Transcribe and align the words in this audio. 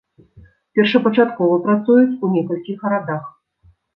Першапачаткова 0.79 1.59
працуюць 1.67 2.09
ў 2.23 2.27
некалькіх 2.39 2.77
гарадах. 2.87 3.23